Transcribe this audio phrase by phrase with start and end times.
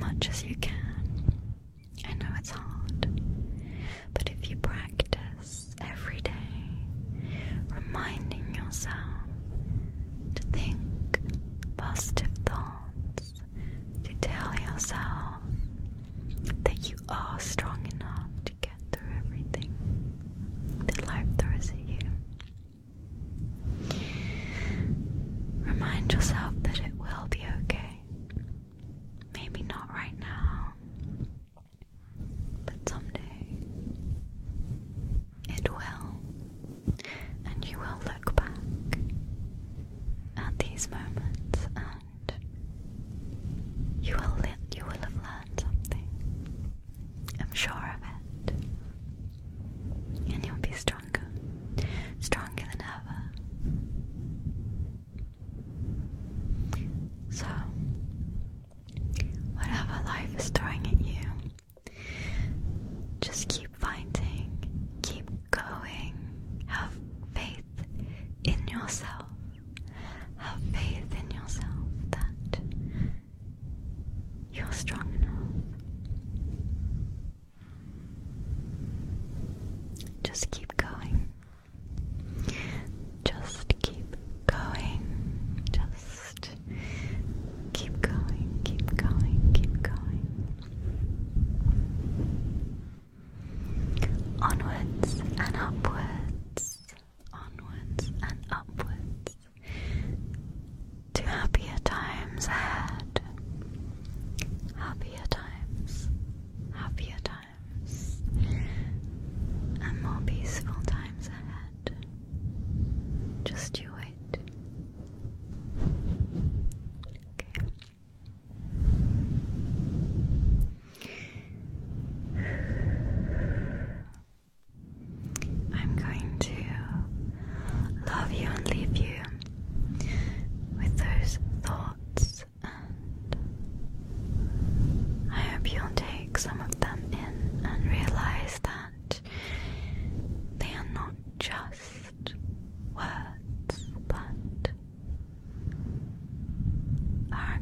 [0.00, 0.89] much as you can.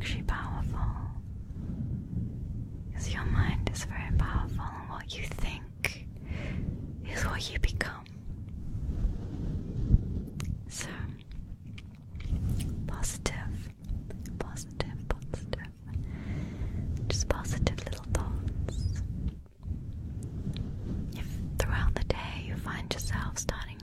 [0.00, 0.80] actually powerful.
[2.88, 6.06] Because your mind is very powerful, and what you think
[7.10, 8.04] is what you become.
[10.68, 10.88] So,
[12.86, 13.70] positive,
[14.38, 15.68] positive, positive.
[17.08, 19.02] Just positive little thoughts.
[21.16, 21.26] If
[21.58, 23.75] throughout the day you find yourself starting